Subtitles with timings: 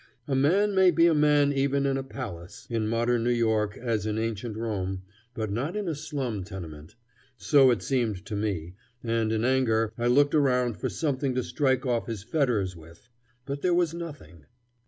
[0.27, 4.07] "A man may be a man even in a palace" in modern New York as
[4.07, 5.03] in ancient Rome,
[5.35, 6.95] but not in a slum tenement.
[7.37, 11.85] So it seemed to me, and in anger I looked around for something to strike
[11.85, 13.09] off his fetters with.
[13.45, 14.47] But there was nothing.